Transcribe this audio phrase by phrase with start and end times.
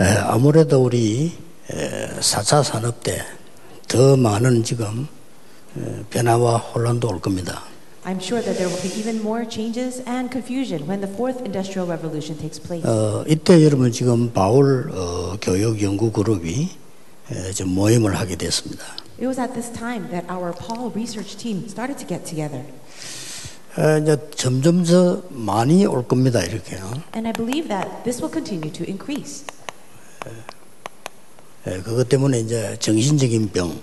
[0.00, 1.32] 에, 아무래도 우리
[1.70, 3.22] 에, 4차 산업 때
[3.88, 5.06] 더 많은 지금
[5.78, 7.62] 에, 변화와 혼란도 올 겁니다.
[8.04, 11.88] I'm sure that there will be even more changes and confusion when the fourth industrial
[11.90, 12.84] revolution takes place.
[12.86, 16.68] 어, 이때 여러분 지금 바울 어, 교육 연구 그룹이
[17.32, 18.84] 에, 좀 모임을 하게 됐습니다.
[19.18, 22.62] It was at this time that our Paul research team started to get together.
[23.78, 26.42] 에, 이제 점점 더 많이 올 겁니다.
[26.42, 27.02] 이렇게요.
[27.14, 29.44] And I believe that this will continue to increase.
[31.66, 33.80] 에, 그것 때문에 이제 정신적인 병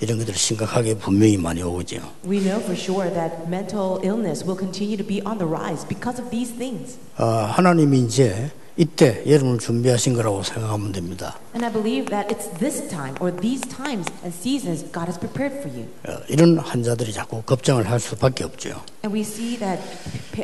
[0.00, 1.96] 이런 것들 심각하게 분명히 많이 오죠.
[2.24, 6.20] We know for sure that mental illness will continue to be on the rise because
[6.22, 6.98] of these things.
[7.16, 11.38] 어, 하나님이 이제 이때 여러분을 준비하신 거라고 생각하면 됩니다.
[11.54, 15.56] And I believe that it's this time or these times and seasons God has prepared
[15.64, 15.88] for you.
[16.06, 18.82] 어, 이런 환자들이 자꾸 걱정을 할 수밖에 없죠.
[19.02, 19.80] And we see that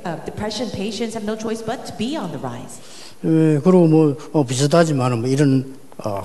[0.09, 2.81] uh, depression patients have no choice but to be on the rise.
[3.25, 6.23] 에, 그리고 뭐 어, 비슷하지만 뭐 이런 어,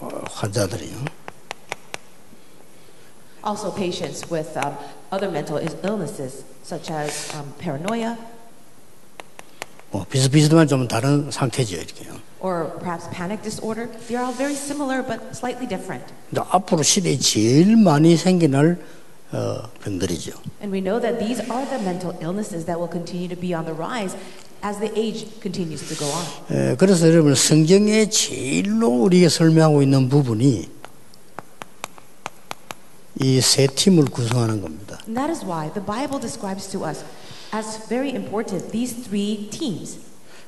[0.00, 1.20] 어, 환자들이요.
[3.42, 4.74] Also, patients with um,
[5.10, 8.16] other mental illnesses such as um, paranoia
[9.90, 12.14] 뭐 비슷비슷하면 좀 다른 상태죠 이렇게요.
[12.40, 13.88] or perhaps panic disorder.
[14.08, 16.04] They are all very similar but slightly different.
[16.30, 18.78] 근데 앞으로 시대에 제일 많이 생겨날
[19.32, 20.32] 어, 병들이죠.
[20.60, 23.64] And we know that these are the mental illnesses that will continue to be on
[23.64, 24.16] the rise
[24.62, 26.24] as the age continues to go on.
[26.72, 30.68] 에, 그래서 여러분 성경에 제일로 우리에게 설명하고 있는 부분이
[33.22, 34.98] 이 세 팀을 구성하는 겁니다.
[35.06, 37.04] And that is why the Bible describes to us
[37.54, 39.98] as very important these three teams.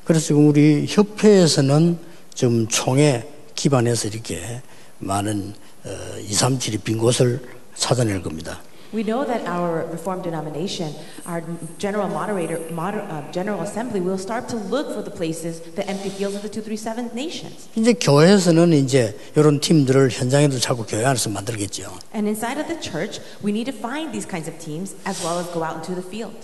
[0.04, 1.98] 그래서 지금 우리 협회에서는
[2.34, 4.62] 좀 총에 기반해서 이렇게
[4.98, 5.54] 많은
[5.84, 7.40] 어, 2, 3, 7이 빈 곳을
[7.74, 8.62] 찾아낼 겁니다.
[8.93, 11.43] We know that our Reformed denomination, our
[11.77, 16.07] general moderator, moder, uh, general assembly, will start to look for the places, the empty
[16.09, 17.67] fields of the 237 nations.
[17.75, 21.91] 이제 교회에서는 이제 이런 팀들을 현장에도 자꾸 교회 안에서 만들겠죠.
[22.15, 25.37] And inside of the church, we need to find these kinds of teams as well
[25.37, 26.37] as go out into the field.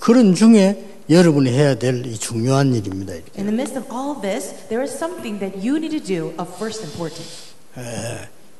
[0.00, 3.14] 그런 중에 여러분이 해야 될 이 중요한 일입니다.
[3.14, 3.32] 이렇게.
[3.40, 6.34] In the midst of all of this, there is something that you need to do
[6.36, 7.56] of first importance.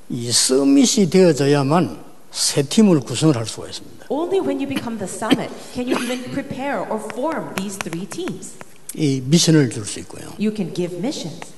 [0.09, 4.08] 이 서밋이 되어져야만 새 팀을 구성을 할 수가 있습니다.
[4.10, 8.54] Only when you become the summit can you even prepare or form these three teams.
[8.96, 10.26] 이 미션을 줄 수 있고요.
[10.40, 11.54] You can give missions,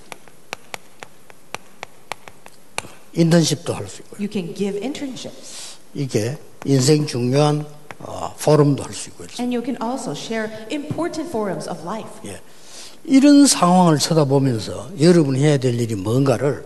[3.13, 4.19] 인턴십도 할 수 있고요.
[4.19, 7.65] you can give internships, 이게 인생 중요한
[7.99, 9.41] 어, 포럼도 할 수 있고 이렇습니다.
[9.43, 12.11] and you can also share important forums of life.
[12.25, 12.41] 예.
[13.05, 16.65] 이런 상황을 쳐다보면서 여러분이 해야 될 일이 뭔가를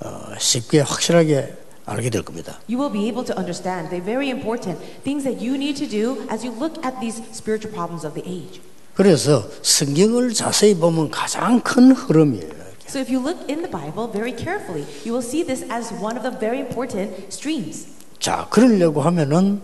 [0.00, 2.59] 어, 쉽게 확실하게 알게 될 겁니다.
[2.67, 6.25] You will be able to understand the very important things that you need to do
[6.29, 8.61] as you look at these spiritual problems of the age.
[8.95, 12.65] 그래서 성경을 자세히 보면 가장 큰 흐름이에요.
[12.87, 16.17] So if you look in the Bible very carefully, you will see this as one
[16.17, 17.87] of the very important streams.
[18.19, 19.61] 자, 그러려고 하면은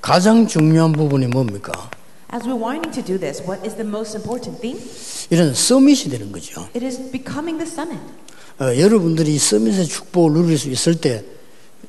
[0.00, 1.72] 가장 중요한 부분이 뭡니까?
[2.32, 4.78] As we're wanting to do this, what is the most important thing?
[5.30, 6.68] 이런 서밋이 되는 거죠.
[6.76, 8.00] It is becoming the summit.
[8.59, 11.23] 어, 여러분들이 서밋의 축복을 누릴 수 있을 때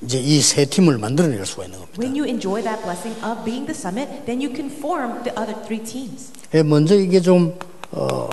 [0.03, 1.99] 이제 이 세 팀을 만들어낼 수가 있는 겁니다.
[2.03, 5.55] When you enjoy that blessing of being the summit, then you can form the other
[5.65, 6.33] three teams.
[6.55, 7.57] 예, 먼저 이게 좀
[7.93, 8.29] 어,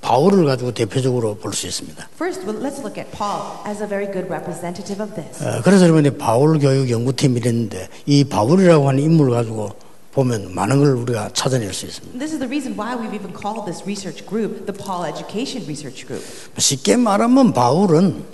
[0.00, 2.08] 바울을 가지고 대표적으로 볼 수 있습니다.
[2.14, 5.42] First, well, let's look at Paul as a very good representative of this.
[5.44, 9.70] 어, 그래서 여러분이 바울 교육 연구팀이 됐는데 이 바울이라고 하는 인물을 가지고
[10.18, 12.18] 보면 많은 걸 우리가 찾아낼 수 있습니다.
[12.18, 16.06] This is the reason why we've even called this research group the Paul Education Research
[16.06, 16.24] Group.
[16.58, 18.24] 쉽게 말하면 바울은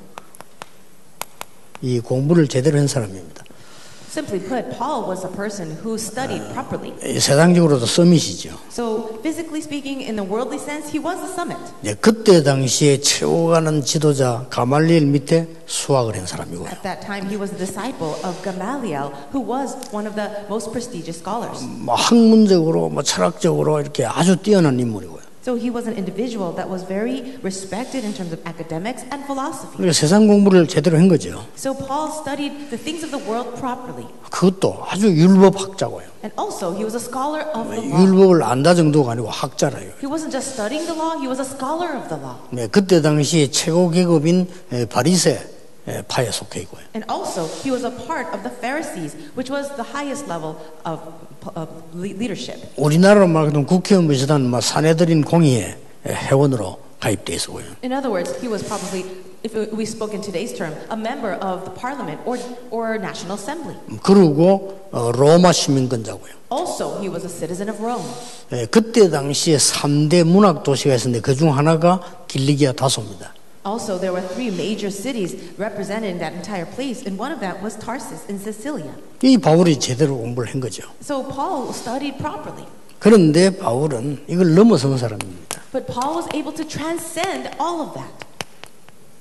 [1.82, 3.44] 이 공부를 제대로 한 사람입니다.
[4.14, 6.94] Simply put, Paul was a person who studied properly.
[7.02, 8.54] 이 세상적으로도 서밋이죠.
[8.70, 11.58] So, physically speaking, in the worldly sense, he was the summit.
[11.82, 16.68] 예, 그때 당시에 최고가는 지도자 가말리엘 밑에 수학을 한 사람이고요.
[16.68, 20.70] At that time, he was a disciple of Gamaliel, who was one of the most
[20.70, 21.64] prestigious scholars.
[21.64, 25.24] 뭐 학문적으로 뭐 철학적으로 이렇게 아주 뛰어난 인물이고요.
[25.44, 29.76] So, he was an individual that was very respected in terms of academics and philosophy.
[29.76, 31.44] 그러니까 세상 공부를 제대로 한 거죠.
[31.54, 34.08] So, Paul studied the things of the world properly.
[34.30, 36.08] 그것도 아주 율법 학자고요.
[36.24, 38.00] And also, he was a scholar of the law.
[38.00, 39.92] 율법을 안다 정도가 아니고 학자라요.
[40.00, 42.40] He wasn't just studying the law, he was a scholar of the law.
[42.48, 45.53] 네, 그때 당시 최고 계급인 에, 바리새 에,
[46.08, 46.80] 파에 속해 있고요.
[46.94, 51.00] And also, he was a part of the Pharisees, which was the highest level of,
[51.54, 52.60] of le- leadership.
[52.76, 55.76] 우리나라로 말하면 국회의원 비슷한 뭐 사내들인 공의회
[56.06, 57.64] 회원으로 가입돼 있었고요.
[57.84, 59.04] In other words, he was probably
[59.44, 62.38] if we spoke in today's term, a member of the parliament or,
[62.70, 63.76] or national assembly.
[64.02, 66.32] 그리고 어, 로마 시민권자고요.
[66.50, 68.04] Also, he was a citizen of Rome.
[68.52, 73.34] 예, 그때 당시에 3대 문학 도시가 있었는데 그중 하나가 길리기아 다소입니다.
[73.63, 77.61] Also, there were three major cities represented in that entire place, and one of that
[77.61, 78.95] was Tarsus in Sicilia.
[79.21, 80.83] 이 바울이 제대로 공부를 한 거죠.
[81.03, 82.65] So Paul studied properly.
[82.99, 85.61] 그런데 바울은 이걸 넘어선 사람입니다.
[85.71, 88.11] But Paul was able to transcend all of that.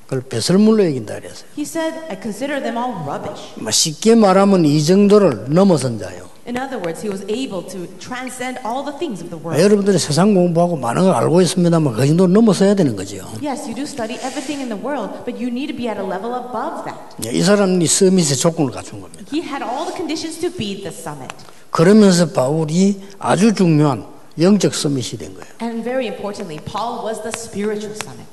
[0.07, 1.49] 그걸 배설물로 여긴다 그랬어요.
[1.57, 3.43] He said, I consider them all rubbish.
[3.57, 6.31] 뭐 쉽게 말하면 이 정도를 넘어선 자요.
[6.47, 9.61] In other words, he was able to transcend all the things of the world.
[9.61, 13.17] 여러분들이 세상 공부하고 많은 걸 알고 있습니다만 그 정도 넘어서야 되는 거죠.
[13.43, 16.07] Yes, you do study everything in the world, but you need to be at a
[16.07, 16.99] level above that.
[17.27, 19.25] 예, 이 사람이 서밋의 조건을 갖춘 겁니다.
[19.33, 21.35] He had all the conditions to be the summit.
[21.71, 24.07] 그러면서 바울이 아주 중요한
[24.41, 25.51] 영적 서밋이 된 거예요.
[25.61, 28.29] And very importantly, Paul was the spiritual summit.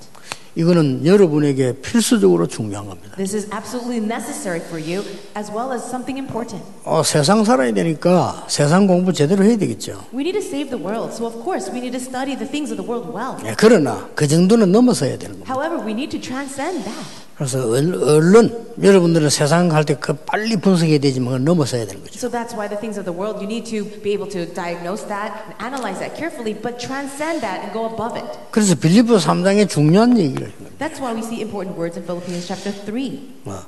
[0.54, 3.16] 이거는 여러분에게 필수적으로 중요한 겁니다.
[3.16, 5.04] This is absolutely necessary for you
[5.36, 6.64] as well as something important.
[6.84, 10.04] 어, 세상 살아야 되니까 세상 공부 제대로 해야 되겠죠.
[10.12, 12.72] We need to save the world, so of course we need to study the things
[12.72, 13.36] of the world well.
[13.46, 15.52] 예, 그러나 그 정도는 넘어서야 되는 겁니다.
[15.52, 17.19] However, we need to transcend that.
[17.40, 22.12] 그래서 얼- 얼른 여러분들은 세상 갈 때 그 빨리 분석해야 되지만 넘어서야 되는 거죠.
[22.18, 25.08] So that's why the things of the world, you need to be able to diagnose
[25.08, 28.28] that and analyze that carefully, but transcend that and go above it.
[28.50, 30.52] 그래서 빌립보 3장에 중요한 얘기를.
[30.78, 33.40] That's why we see important words in Philippians chapter 3.
[33.48, 33.64] 어,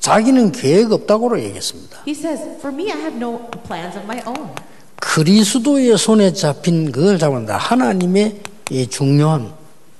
[0.00, 2.04] 자기는 계획 없다고 얘기했습니다.
[2.04, 4.52] He says, For me, I have no plans of my own.
[5.00, 7.56] 그리스도의 손에 잡힌 그걸 잡는다.
[7.56, 8.36] 하나님의
[8.70, 9.48] 이 중요한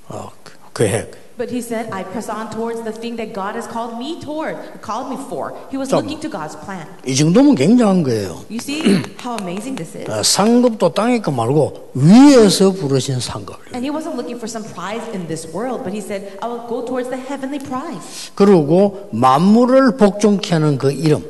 [0.09, 0.29] 어,
[0.75, 1.22] 계획.
[1.43, 4.55] But he said, I press on towards the thing that God has called me toward,
[4.79, 5.51] called me for.
[5.69, 6.87] He was 좀- looking to God's plan.
[7.05, 8.45] 이 정도면 굉장한 거예요.
[8.47, 10.07] You see how amazing this is?
[10.07, 13.59] 어, 상급도 땅에 거 말고 위에서 부르신 상급.
[13.75, 16.63] And he wasn't looking for some prize in this world, but he said, I will
[16.69, 18.31] go towards the heavenly prize.
[18.35, 21.27] 그리고 만물을 복종케 하는 그 이름.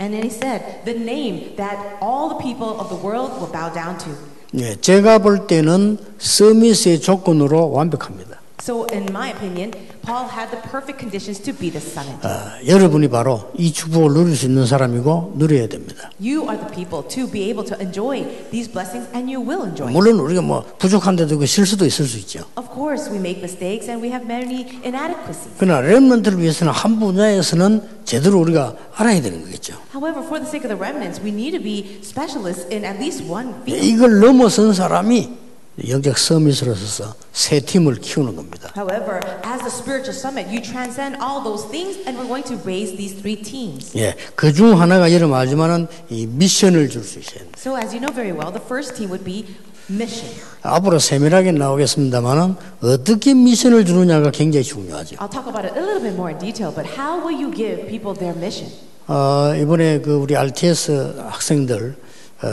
[0.00, 3.70] And then he said, the name that all the people of the world will bow
[3.70, 4.10] down to.
[4.56, 8.23] 예, 제가 볼 때는 서밋의 조건으로 완벽합니다.
[8.62, 9.72] So, in my opinion,
[10.02, 12.16] Paul had the perfect conditions to be the summit.
[12.24, 12.30] 어,
[12.66, 16.10] 여러분이 바로 이 축복을 누릴 수 있는 사람이고 누려야 됩니다.
[16.22, 19.90] You are the people to be able to enjoy these blessings, and you will enjoy.
[19.92, 22.44] 물론 우리가 뭐 부족한데도 그 실수도 있을 수 있죠.
[22.56, 25.50] Of course, we make mistakes and we have many inadequacies.
[25.58, 29.74] 그러나 렘런트를 위해서는 한 분야에서는 제대로 우리가 알아야 되는 거겠죠.
[29.92, 33.26] However, for the sake of the remnants, we need to be specialists in at least
[33.28, 33.86] one 예, field.
[33.86, 35.43] 이걸 넘어선 사람이
[35.88, 38.70] 영적 서밋으로서 새 팀을 키우는 겁니다.
[38.76, 42.94] However, as the spiritual summit, you transcend all those things, and we're going to raise
[42.96, 43.90] these three teams.
[43.98, 47.58] 예, 그중 하나가 여러분 알지만은 이 미션을 줄수 됩니다.
[47.58, 49.44] So, as you know very well, the first team would be
[49.90, 50.30] mission.
[50.62, 55.16] 앞으로 세밀하게 나오겠습니다만은 어떻게 미션을 주느냐가 굉장히 중요하죠.
[55.16, 57.88] I'll talk about it a little bit more in detail, but how will you give
[57.90, 58.70] people their mission?
[59.08, 61.96] 어, 이번에 그 우리 RTS 학생들
[62.42, 62.48] 어,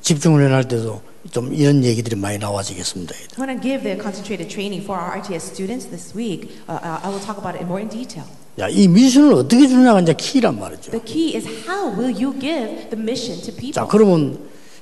[0.00, 3.14] 집중훈련 할 때도 좀 이런 얘기들이 많이 나와지겠습니다.
[3.38, 7.08] When I give the concentrated training for our RTS students this week, uh, uh, I
[7.10, 8.26] will talk about it more in detail.
[8.58, 10.90] 야, 이 미션을 어떻게 주느냐가 이제 키란 말이죠.
[10.90, 13.72] The key is how will you give the mission to people?
[13.74, 14.38] 자, 그러면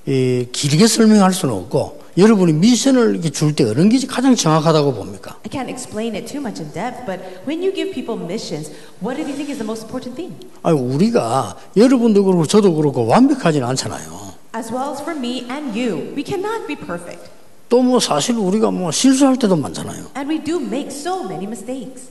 [0.06, 5.37] 이, 길게 설명할 수는 없고 여러분이 미션을 줄 때 어느 게 가장 정확하다고 봅니까?
[5.43, 7.19] I can't explain it too much in depth, but
[7.49, 8.70] when you give people missions,
[9.02, 10.31] what do you think is the most important thing?
[10.62, 14.33] 아니, 우리가 여러분도 그렇고 저도 그렇고 완벽하지는 않잖아요.
[14.54, 17.30] As well as for me and you, we cannot be perfect.
[17.68, 20.12] 또 뭐 사실 우리가 뭐 실수할 때도 많잖아요.
[20.16, 22.08] And we do make so many mistakes.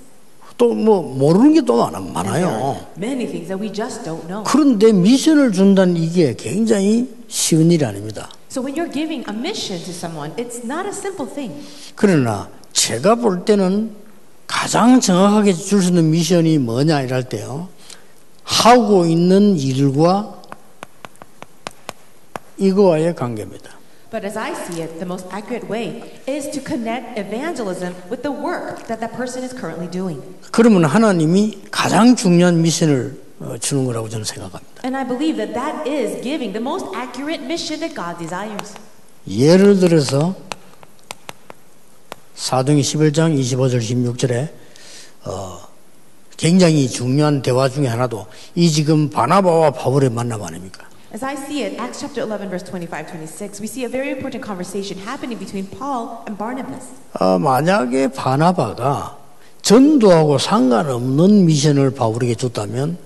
[0.57, 2.75] 또 뭐 모르는 게 또 많아요.
[2.97, 4.43] many things that we just don't know.
[4.43, 8.29] 그런데 미션을 준다는 이게 굉장히 쉬운 일이 아닙니다.
[8.51, 11.55] So when you're giving a mission to someone, it's not a simple thing.
[11.95, 13.91] 그러나 제가 볼 때는
[14.47, 17.69] 가장 정확하게 줄 수 있는 미션이 뭐냐 이럴 때요.
[18.43, 20.41] 하고 있는 일과
[22.67, 23.84] 이거와의 관계입니다.
[24.12, 28.29] But as I see it, the most accurate way is to connect evangelism with the
[28.29, 30.22] work that that person is currently doing.
[30.51, 34.84] 그러면 하나님이 가장 중요한 미션을 어, 주는 거라고 저는 생각합니다.
[34.86, 38.75] And I believe that that is giving the most accurate mission that God desires.
[39.27, 40.36] 예를 들어서
[42.36, 44.50] 사도행 11장 25절 16절에
[45.25, 45.60] 어,
[46.38, 50.92] 굉장히 중요한 대화 중에 하나도 이 지금 바나바와 바울의 만남 아닙니까?
[51.13, 54.41] As I see it, Acts chapter 11, verse 25, 26, we see a very important
[54.41, 56.89] conversation happening between Paul and Barnabas.
[57.20, 59.15] 어, 만약에 바나바가
[59.62, 62.98] 전도하고 상관없는 미션을 바울에게 줬다면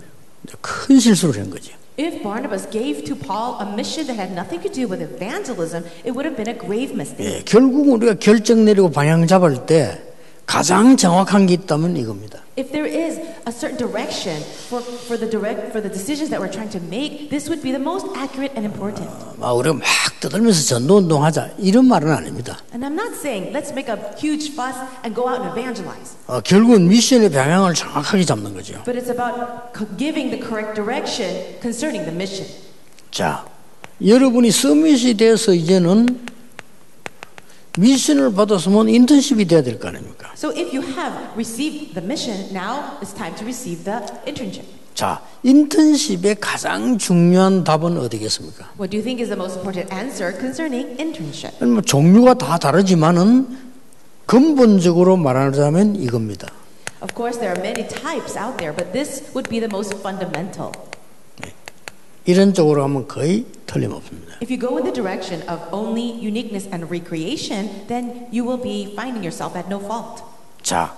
[0.61, 1.73] 큰 실수를 한 거죠.
[1.99, 6.15] If Barnabas gave to Paul a mission that had nothing to do with evangelism, it
[6.15, 7.27] would have been a grave mistake.
[7.27, 10.01] 예, 결국 우리가 결정 내리고 방향 잡을 때
[10.47, 12.39] 가장 정확한 게 있다면 이겁니다.
[12.57, 16.49] If there is a certain direction for, for the direct for the decisions that we're
[16.49, 19.11] trying to make, this would be the most accurate and important.
[19.37, 19.83] 막 우리가 막
[20.21, 22.57] 떠들면서 전도 운동하자 이런 말은 아닙니다.
[22.73, 26.39] And I'm not saying let's make a huge fuss and go out and evangelize, 어,
[26.39, 28.81] 결국은 미션의 방향을 정확하게 잡는 거죠.
[28.85, 32.47] but it's about giving the correct direction concerning the mission.
[33.11, 33.45] 자,
[34.01, 36.25] 여러분이 서밋이 돼서 이제는
[37.77, 40.31] 미션을 받았으면 인턴십이 돼야 될 거 아닙니까?
[40.35, 44.65] So if you have received the mission, now it's time to receive the internship.
[44.93, 48.65] 자, 인턴십의 가장 중요한 답은 어디겠습니까?
[48.79, 51.63] What do you think is the most important answer concerning internship?
[51.63, 53.47] 뭐 종류가 다 다르지만은
[54.25, 56.47] 근본적으로 말하자면 이겁니다.
[57.01, 60.71] Of course, there are many types out there, but this would be the most fundamental.
[62.27, 64.35] 이런 쪽으로 하면 거의 틀림없습니다.
[64.43, 68.91] If you go in the direction of only uniqueness and recreation, then you will be
[68.93, 70.21] finding yourself at no fault.
[70.61, 70.93] 자,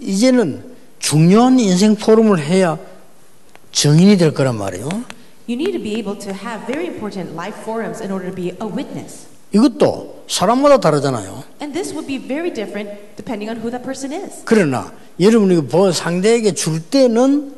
[0.00, 2.78] 이제는 중요한 인생 포럼을 해야
[3.72, 4.86] 정인이 될 거란 말이에요.
[5.48, 8.54] You need to be able to have very important life forums in order to be
[8.62, 9.26] a witness.
[9.52, 11.42] 이것도 사람마다 다르잖아요.
[11.60, 14.42] And this would be very different depending on who that person is.
[14.44, 17.52] 그러나 여러분이 보- 상대에게 줄 때는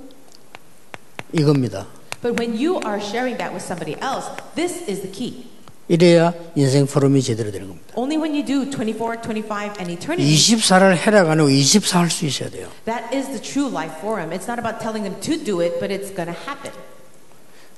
[1.34, 1.86] 이겁니다.
[2.22, 5.46] But when you are sharing that with somebody else, this is the key.
[5.88, 7.88] 이래야 인생 포럼이 제대로 되는 겁니다.
[7.96, 10.22] Only when you do 24, 25, and eternity,
[10.56, 12.68] 24를 해라가 아니고 24 할 수 있어야 돼요.
[12.84, 14.30] that is the true life forum.
[14.30, 16.70] It's not about telling them to do it, but it's going to happen.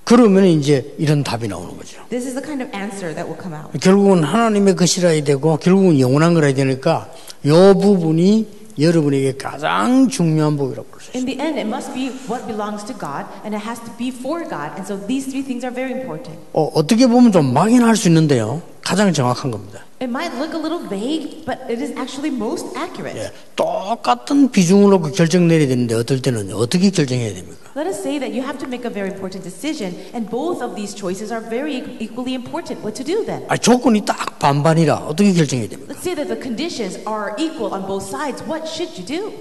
[0.04, 2.02] 그러면 이제 이런 답이 나오는 거죠.
[2.11, 3.70] This is the kind of answer that will come out.
[3.80, 7.08] 결국은 하나님의 것이라야 되고 결국은 영원한 거라야 되니까
[7.44, 11.21] 이 부분이 여러분에게 가장 중요한 복이라고 볼 수 있어요.
[11.21, 14.09] In the end, it must be what belongs to God, and it has to be
[14.09, 14.73] for God.
[14.76, 16.38] And so these three things are very important.
[16.52, 18.62] 어, 어떻게 보면 좀 막연할 수 있는데요.
[18.83, 19.81] 가장 정확한 겁니다.
[20.01, 23.17] It might look a little vague, but it is actually most accurate.
[23.17, 27.58] 예, 똑같은 비중을 놓고 결정 내려야 되는데 어떨 때는 어떻게 결정해야 됩니까?
[27.75, 30.75] Let us say that you have to make a very important decision, and both of
[30.75, 32.82] these choices are very equally important.
[32.82, 33.46] What to do then?
[33.50, 35.94] 아, 조건이 딱 반반이라 어떻게 결정해야 됩니까?
[35.94, 38.41] Let's say that the conditions are equal on both sides.
[38.46, 39.34] What should you do?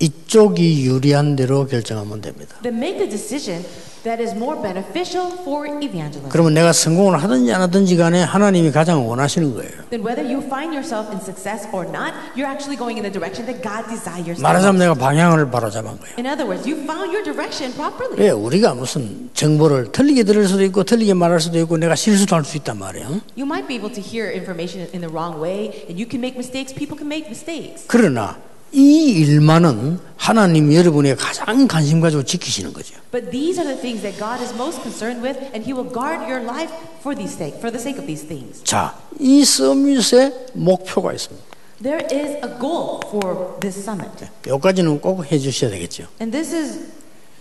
[0.00, 2.56] 이쪽이 유리한 대로 결정하면 됩니다.
[2.62, 3.62] Then make the decision
[4.02, 6.30] that is more beneficial for evangelism.
[6.30, 9.70] 그러면 내가 성공을 하든지 안 하든지 간에 하나님이 가장 원하시는 거예요.
[9.90, 13.44] Then whether you find yourself in success or not, you're actually going in the direction
[13.44, 14.40] that God desires.
[14.40, 16.16] 말하자면 내가 방향을 바로 잡은 거예요.
[16.16, 18.16] In other words, you found your direction properly.
[18.16, 22.44] 왜 우리가 무슨 정보를 틀리게 들을 수도 있고 틀리게 말할 수도 있고 내가 실수도 할
[22.44, 23.20] 수 있단 말이에요.
[23.36, 26.40] You might be able to hear information in the wrong way, and you can make
[26.40, 26.72] mistakes.
[26.72, 27.84] People can make mistakes.
[27.86, 28.40] 그러나
[28.72, 32.94] 이 일만은 하나님 여러분의 가장 관심 가지고 지키시는 거죠.
[33.10, 36.22] But these are the things that God is most concerned with, and He will guard
[36.30, 38.62] your life for these sake, for the sake of these things.
[38.62, 41.42] 자, 이 서밋의 목표가 있습니다.
[41.82, 46.04] There is a goal for this summit, 여기까지는 꼭 해주셔야 되겠죠.
[46.20, 46.92] and this is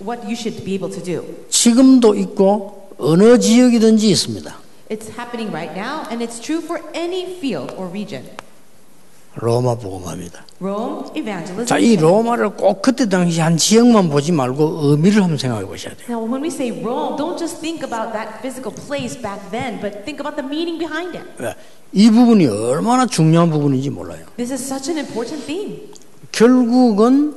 [0.02, 1.24] what you should be able to do.
[1.50, 4.56] 지금도 있고 어느 지역이든지 있습니다.
[4.90, 8.24] It's happening right now, and it's true for any field or region.
[9.40, 9.76] 로마
[11.16, 11.66] evangelism.
[11.66, 16.08] 자, 이 로마를 꼭 그때 당시 한 지역만 보지 말고 의미를 한번 생각해 보셔야 돼요.
[16.10, 20.04] Now, when we say Rome, don't just think about that physical place back then, but
[20.04, 21.26] think about the meaning behind it.
[21.38, 21.56] 왜?
[21.94, 24.26] 이 부분이 얼마나 중요한 부분인지 몰라요.
[24.38, 25.90] This is such an important theme.
[26.32, 27.36] 결국은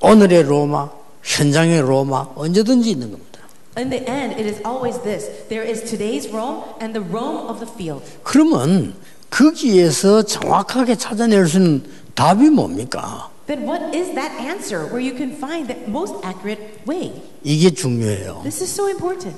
[0.00, 0.90] 오늘의 로마,
[1.22, 3.34] 현장의 로마 언제든지 있는 겁니다.
[3.76, 7.58] In the end, it is always this there is today's Rome and the Rome of
[7.58, 8.04] the field.
[8.22, 8.94] 그러면
[9.34, 11.82] 거기에서 정확하게 찾아낼 수 있는
[12.14, 13.30] 답이 뭡니까?
[13.46, 17.20] Then, what is that answer where you can find the most accurate way?
[17.42, 18.40] 이게 중요해요.
[18.44, 19.36] This is so important.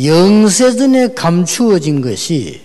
[0.00, 2.60] 영세전에 감추어진 것이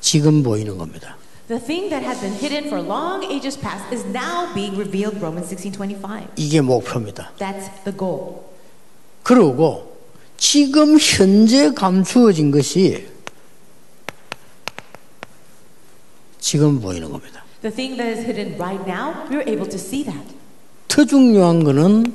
[0.00, 1.16] 지금 보이는 겁니다.
[1.46, 5.48] The thing that had been hidden for long ages past is now being revealed, Romans
[5.54, 6.26] 16:25.
[6.36, 7.30] 이게 목표입니다.
[7.38, 8.42] That's the goal.
[9.22, 9.96] 그리고
[10.36, 13.06] 지금 현재 감추어진 것이
[16.48, 17.44] 지금 보이는 겁니다.
[17.60, 20.24] The thing that is hidden right now, we're able to see that.
[20.88, 22.10] 더 중요한 것은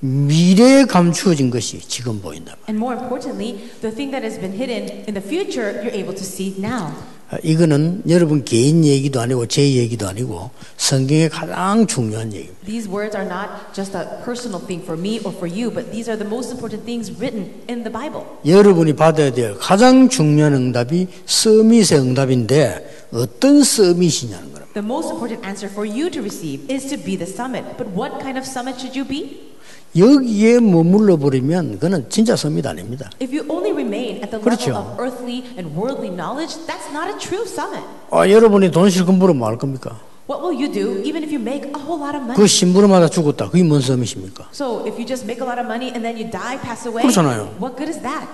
[0.00, 2.56] 미래에 감추어진 것이 지금 보인다.
[2.66, 6.24] And more importantly, the thing that has been hidden in the future, you're able to
[6.24, 6.96] see now.
[7.30, 12.58] 아, 이거는 여러분 개인 얘기도 아니고 제 얘기도 아니고 성경의 가장 중요한 얘기입니다.
[12.64, 16.08] These words are not just a personal thing for me or for you, but these
[16.08, 18.24] are the most important things written in the Bible.
[18.46, 24.66] 여러분이 받아야 될 가장 중요한 응답이 서밋의 응답인데 어떤 서밋이냐는 거예요.
[24.72, 27.76] The most important answer for you to receive is to be the summit.
[27.76, 29.47] But what kind of summit should you be?
[29.96, 33.10] 여기에 머물러 버리면 그는 진짜 섬이 아닙니다.
[33.20, 34.70] If you only remain at the 그렇죠.
[34.70, 37.82] level of earthly and worldly knowledge, that's not a true summit.
[38.10, 39.98] 아, 여러분이 돈 실컷 벌으면 뭐할 겁니까?
[40.28, 42.36] What will you do even if you make a whole lot of money?
[42.36, 43.48] 그 심부름하다 죽었다.
[43.48, 44.48] 그게 뭔 섬이십니까?
[44.52, 47.00] So if you just make a lot of money and then you die, pass away,
[47.02, 47.56] 그렇잖아요.
[47.58, 48.28] what good is that?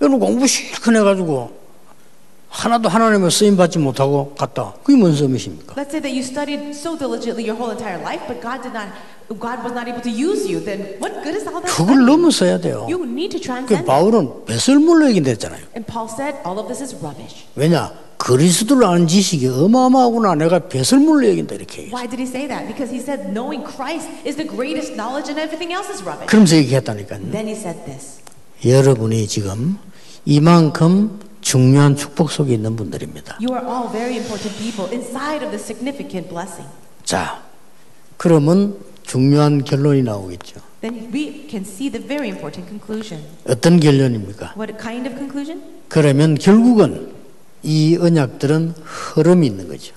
[0.00, 1.62] 여러분 공부 실컷 해가지고
[2.48, 4.74] 하나도 하나님의 쓰임 받지 못하고 갔다.
[4.84, 5.74] 그게 뭔 섬이십니까?
[5.74, 8.92] Let's say that you studied so diligently your whole entire life, but God did not,
[9.28, 10.60] God was not able to use you.
[10.60, 11.72] Then what good is all that?
[11.72, 12.04] 그걸?
[12.04, 12.86] 넘어서야 돼요.
[12.88, 13.86] You need to 그 transcend.
[13.86, 15.60] 바울은 배설물로 얘기했잖아요.
[15.74, 17.46] And Paul said, all of this is rubbish.
[17.54, 17.92] 왜냐?
[18.18, 20.36] 그리스도를 아는 지식이 어마어마하구나.
[20.36, 21.96] 내가 배설물로 얘긴다 이렇게 얘기했어요.
[21.96, 22.66] Why did he say that?
[22.66, 26.30] Because he said knowing Christ is the greatest knowledge and everything else is rubbish.
[26.30, 27.32] 그러면서 얘기했다니까요.
[27.32, 28.22] Then he said this.
[28.64, 29.78] 여러분이 지금
[30.24, 33.38] 이만큼 중요한 축복 속에 있는 분들입니다.
[33.42, 36.68] You are all very important people inside of the significant blessing.
[37.04, 37.42] 자,
[38.16, 40.60] 그러면 중요한 결론이 나오겠죠.
[40.80, 43.24] Then we can see the very important conclusion.
[43.48, 44.54] 어떤 결론입니까?
[44.56, 45.62] What kind of conclusion?
[45.88, 47.12] 그러면 결국은
[47.62, 49.94] 이 언약들은 흐름이 있는 거죠.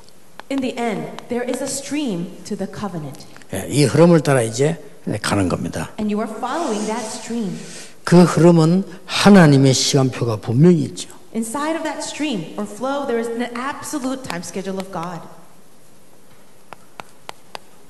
[0.51, 4.77] In the end, there is a stream to the covenant, 예, 이 흐름을 따라 이제
[5.21, 5.89] 가는 겁니다.
[5.99, 7.57] and you are following that stream.
[8.03, 11.09] 그 흐름은 하나님의 시간표가 분명히 있죠.
[11.33, 15.19] Inside of that stream or flow, there is an absolute time schedule of God.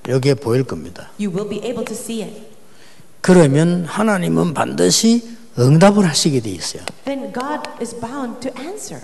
[0.08, 1.10] 여기에 보일 겁니다.
[1.20, 2.48] You will be able to see it.
[3.22, 6.84] 그러면 하나님은 반드시 응답을 하시게 돼 있어요.
[7.06, 9.04] Then God is bound to answer.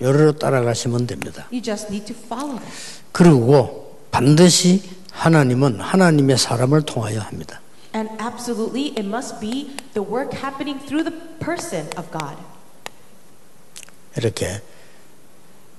[0.00, 1.46] 요로 따라가시면 됩니다.
[1.52, 2.72] You just need to follow that.
[3.12, 7.60] 그리고 반드시 하나님은 하나님의 사람을 통하여 합니다.
[7.94, 12.36] And absolutely, it must be the work happening through the person of God.
[14.16, 14.62] 이렇게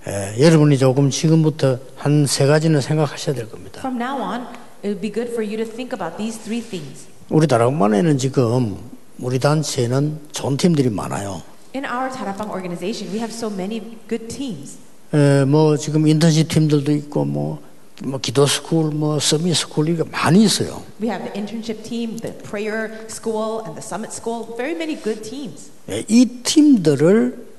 [0.08, 3.80] 에, 여러분이 조금 지금부터 한 세 가지는 생각하셔야 될 겁니다.
[3.80, 4.42] From now on,
[4.84, 7.08] it would be good for you to think about these three things.
[7.30, 8.78] 우리 다락반에는 지금
[9.20, 11.42] 우리 단체에는 좋은 팀들이 많아요.
[11.76, 13.80] In our Tarapang organization, we have so many
[14.10, 14.78] good teams.
[15.14, 17.60] 에, 뭐 지금 인턴십 팀들도 있고 뭐,
[18.04, 20.84] 뭐 기도 스쿨, 뭐 서밋 스쿨 이게 많이 있어요.
[21.02, 24.54] We have the internship team, the prayer school, and the summit school.
[24.58, 25.72] Very many good teams.
[25.90, 27.53] 예, 이 팀들을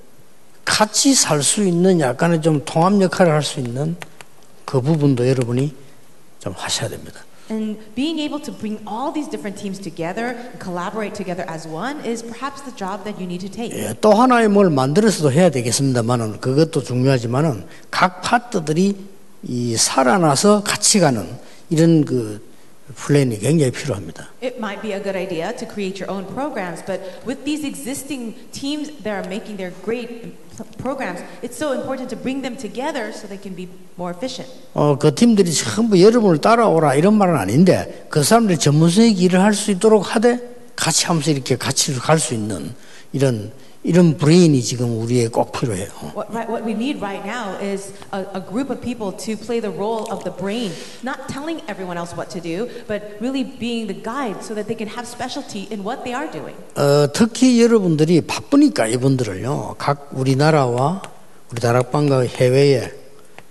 [0.64, 3.96] 같이 살 수 있는 약간의 좀 통합 역할을 할 수 있는
[4.64, 5.74] 그 부분도 여러분이
[6.40, 7.20] 좀 하셔야 됩니다.
[7.50, 12.22] And being able to bring all these different teams together collaborate together as one is
[12.24, 13.76] perhaps the job that you need to take.
[13.78, 18.96] 예, 또 하나의 뭘 만들어서도 해야 되겠습니다만은 그것도 중요하지만은 각 파트들이
[19.42, 21.28] 이 살아나서 같이 가는
[21.68, 22.40] 이런 그
[22.94, 24.28] 플랜이 굉장히 필요합니다.
[24.42, 28.34] It might be a good idea to create your own programs, but with these existing
[28.52, 30.32] teams that are making their great
[30.78, 34.48] programs, it's so important to bring them together so they can be more efficient.
[34.74, 39.70] 어, 그 팀들이 전부 여러분을 따라오라 이런 말은 아닌데 그 사람들이 전문성의 일을 할 수
[39.70, 40.38] 있도록 하되
[40.76, 42.74] 같이 하면서 이렇게 같이 갈 수 있는
[43.12, 43.52] 이런
[43.84, 45.88] 이런 브레인이 지금 우리에 꼭 필요해요.
[46.16, 49.60] What, right, what we need right now is a, a group of people to play
[49.60, 50.72] the role of the brain,
[51.04, 54.74] not telling everyone else what to do, but really being the guide so that they
[54.74, 56.56] can have specialty in what they are doing.
[56.76, 61.02] 어, 특히 여러분들이 바쁘니까 이분들을요, 각 우리나라와
[61.52, 63.03] 우리 다락방과 해외에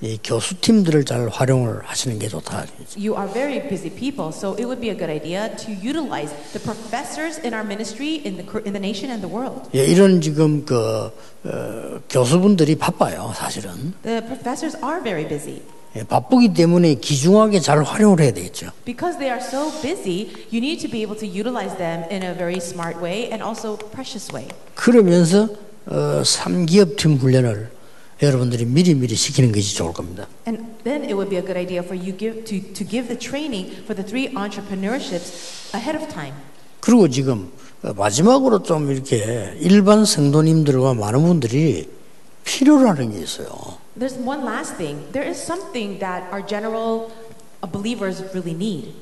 [0.03, 2.65] 이 교수팀들을 잘 활용을 하시는 게 좋다.
[2.97, 6.59] You are very busy people, so it would be a good idea to utilize the
[6.59, 9.69] professors in our ministry in the, in the nation and the world.
[9.73, 11.09] 예, 이런 지금 그
[11.45, 13.93] 어, 교수분들이 바빠요, 사실은.
[14.03, 15.61] The professors are very busy.
[15.95, 18.71] 예, 바쁘기 때문에 기중하게 잘 활용을 해야 되겠죠.
[18.83, 22.35] Because they are so busy, you need to be able to utilize them in a
[22.35, 24.49] very smart way and also precious way.
[24.75, 25.47] 그러면서
[25.85, 27.71] 어, 3기업 팀 훈련을
[28.23, 30.27] 여러분들이 미리미리 시키는 것이 좋을 겁니다.
[30.47, 33.19] And then it would be a good idea for you give, to, to give the
[33.19, 36.33] training for the three entrepreneurships ahead of time.
[36.79, 37.51] 그리고 지금
[37.83, 41.89] 어, 마지막으로 좀 이렇게 일반 성도님들과 많은 분들이
[42.45, 43.47] 필요로 하는 게 있어요.
[43.99, 45.11] There's one last thing.
[45.11, 47.11] There is something that our general
[47.61, 48.93] uh, believers really need.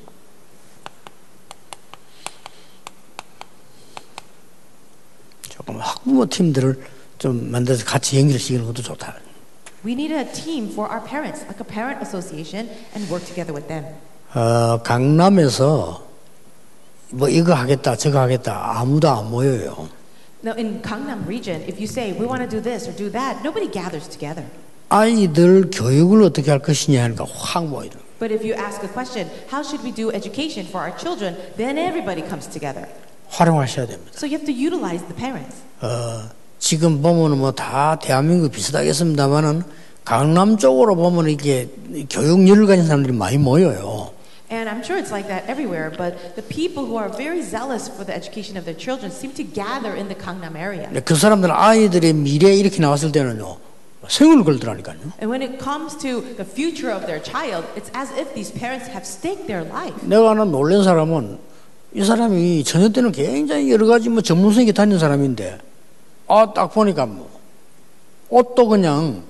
[5.50, 6.82] 조금 학부모 팀들을
[7.22, 9.14] 좀 만들어서 같이 연결시키는 것도 좋다.
[9.86, 13.68] We need a team for our parents, like a parent association, and work together with
[13.68, 13.86] them.
[14.34, 16.04] 어, 강남에서
[17.12, 19.88] 뭐 이거 하겠다 저거 하겠다 아무도 안 모여요.
[20.44, 23.46] Now, in Gangnam region, if you say we want to do this or do that,
[23.46, 24.44] nobody gathers together.
[24.90, 27.94] 아이들 교육을 어떻게 할 것이냐 하니까 확 모이는.
[28.18, 31.78] But if you ask a question, how should we do education for our children, then
[31.78, 32.90] everybody comes together.
[33.30, 34.10] 활용하셔야 됩니다.
[34.18, 35.62] So you have to utilize the parents.
[35.82, 39.64] 어, 지금 보면은 뭐다 대한민국 비슷하겠습니다만은
[40.06, 41.68] 강남 쪽으로 보면 이게
[42.10, 44.12] 교육 열을 가진 사람들이 많이 모여요.
[44.52, 48.06] And I'm sure it's like that everywhere, but the people who are very zealous for
[48.06, 50.88] the education of their children seem to gather in the Gangnam area.
[51.04, 53.58] 그 사람들은 아이들의 미래 이렇게 나왔을 때는요
[54.08, 55.18] 생을 걸더라니까요.
[55.20, 58.86] And when it comes to the future of their child, it's as if these parents
[58.86, 59.98] have staked their life.
[60.06, 61.40] 내가 아는 놀란 사람은
[61.96, 65.71] 이 사람이 전혀 때는 굉장히 여러 가지 뭐 전문성이 다닌 사람인데
[66.32, 67.30] 아 딱 보니까 뭐
[68.30, 69.24] 옷도 그냥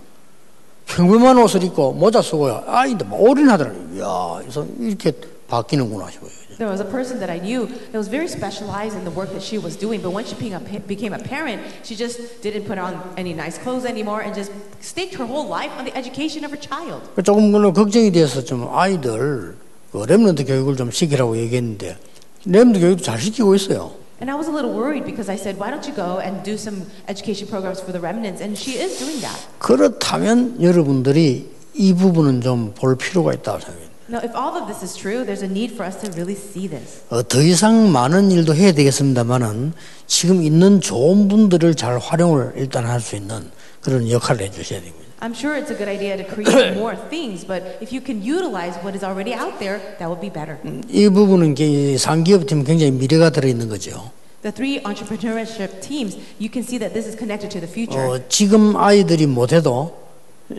[0.86, 2.64] 평범한 옷을 입고 모자 쓰고요.
[2.68, 3.98] 아인데 뭐 올인하더라고요.
[3.98, 5.12] 이야, 그래서 이렇게
[5.48, 6.30] 바뀌는구나 싶어요.
[6.58, 9.42] There was a person that I knew that was very specialized in the work that
[9.42, 13.34] she was doing, but when she became a, parent, she just didn't put on any
[13.34, 17.02] nice clothes anymore and just staked her whole life on the education of her child.
[17.26, 19.56] 조금 그는 걱정이 돼서 좀 아이들
[19.92, 21.98] 그 랩런트 교육을 좀 시키라고 얘기했는데
[22.46, 24.01] 랩런트 교육도 잘 시키고 있어요.
[24.22, 26.54] And I was a little worried because I said, why don't you go and do
[26.56, 28.40] some education programs for the remnants?
[28.40, 29.36] And she is doing that.
[29.60, 33.90] 그렇다면 여러분들이 이 부분은 좀 볼 필요가 있다고 생각해요.
[34.10, 36.68] Now, if all of this is true, there's a need for us to really see
[36.68, 37.02] this.
[37.10, 39.74] 어, 더 이상 많은 일도 해야 되겠습니다만은
[40.06, 43.50] 지금 있는 좋은 분들을 잘 활용을 일단 할 수 있는
[43.82, 45.02] 그런 역할을 해주셔야 됩니다.
[45.21, 48.77] I'm sure it's a good idea to create more things, but if you can utilize
[48.85, 50.59] what is already out there, that would be better.
[50.91, 54.11] 이 부분은 게- 상기업팀 굉장히 미래가 들어있는 거죠.
[54.43, 57.99] The three entrepreneurship teams, you can see that this is connected to the future.
[57.99, 59.97] 어, 지금 아이들이 못해도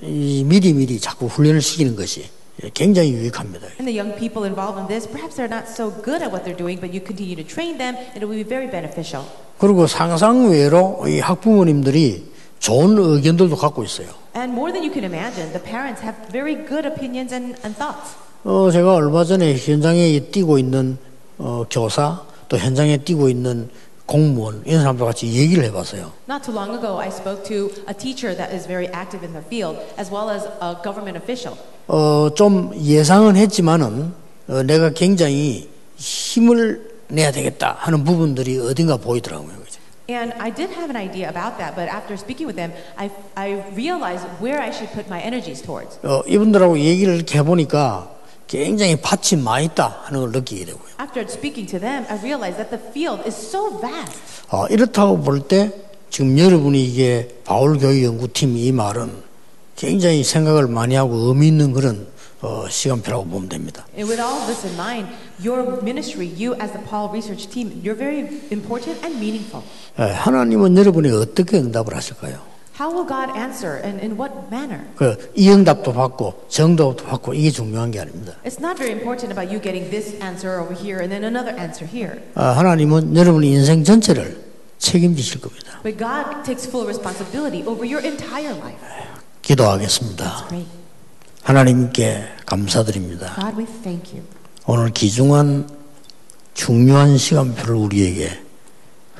[0.02, 2.26] 이 미리미리 자꾸 훈련을 시키는 것이
[2.74, 3.68] 굉장히 유익합니다.
[3.80, 6.58] And the young people involved in this, perhaps they're not so good at what they're
[6.58, 9.24] doing, but you continue to train them, and it will be very beneficial.
[9.60, 12.26] 그리고 상상외로 이 학부모님들이
[12.60, 14.08] 좋은 의견들도 갖고 있어요.
[14.35, 18.17] And more than you can imagine, the parents have very good opinions and, and thoughts.
[18.45, 20.99] 어, 제가 얼마 전에 현장에 뛰고 있는
[21.39, 23.69] 어, 교사 또 현장에 뛰고 있는
[24.07, 26.13] 공무원 이런 사람들 같이 얘기를 해봤어요.
[26.29, 29.45] Not too long ago, I spoke to a teacher that is very active in the
[29.47, 31.57] field, as well as a government official.
[31.87, 34.13] 어, 좀 예상은 했지만은
[34.49, 39.62] 어, 내가 굉장히 힘을 내야 되겠다 하는 부분들이 어딘가 보이더라고요.
[40.09, 43.63] And I did have an idea about that, but after speaking with them, I, I
[43.75, 45.99] realized where I should put my energies towards.
[46.03, 48.11] 어, 이분들하고 얘기를 이렇게 해보니까
[48.49, 50.85] 굉장히 밭이 많이 있다 하는 걸 느끼게 되고요.
[51.01, 54.19] After speaking to them, I realized that the field is so vast.
[54.51, 55.71] 어, 이렇다고 볼 때
[56.11, 59.11] 지금 여러분이 이게 바울교육 연구팀 이 말은
[59.77, 62.07] 굉장히 생각을 많이 하고 의미 있는 그런
[62.43, 63.87] 어, 시간표라고 보면 됩니다.
[63.97, 65.09] And with all this in mind,
[65.43, 69.63] your ministry, you as the Paul Research Team, you're very important and meaningful.
[69.99, 72.51] 예, 하나님은 여러분이 어떻게 응답을 하실까요?
[72.81, 74.83] How will God answer and in what manner?
[74.97, 78.33] 그 이 응답도 받고 정답도 받고 이게 중요한 게 아닙니다.
[78.45, 81.87] It's not very important about you getting this answer over here and then another answer
[81.87, 82.19] here.
[82.35, 84.43] 아, 하나님은 여러분의 인생 전체를
[84.79, 85.79] 책임지실 겁니다.
[85.85, 88.83] But God takes full responsibility over your entire life.
[89.43, 90.47] 기도하겠습니다.
[90.49, 90.82] Great.
[91.43, 93.35] 하나님께 감사드립니다.
[93.35, 94.23] God, we thank you.
[94.67, 95.69] 오늘 귀중한
[96.55, 98.31] 중요한 시간표를 우리에게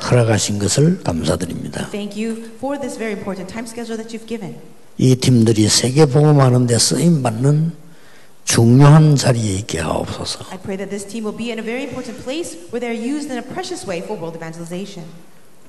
[0.01, 1.91] 허락하신 것을 감사드립니다.
[1.91, 4.59] Thank you for this very important time schedule that you've given.
[4.99, 7.73] 이 팀들이 세계 복음하는 데 쓰임 받는
[8.45, 10.45] 중요한 자리에 있게 하옵소서.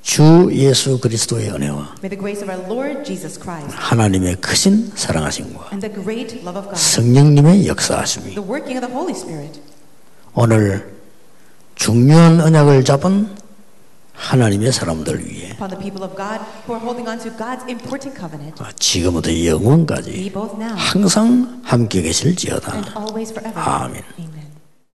[0.03, 5.69] 주 예수 그리스도의 은혜와 May the grace of our Lord Jesus Christ 하나님의 크신 사랑하심과
[5.71, 9.61] and the great love of God, 성령님의 역사하심이 the working of the Holy Spirit,
[10.35, 10.93] 오늘
[11.75, 13.29] 중요한 언약을 잡은
[14.13, 18.13] 하나님의 사람들 위해 upon the people of God who are holding on to God's important
[18.19, 20.31] covenant, 지금부터 영원까지
[20.75, 22.75] 항상 함께 계실지어다.
[22.75, 23.57] and always forever.
[23.57, 24.03] 아멘.
[24.19, 24.42] Amen.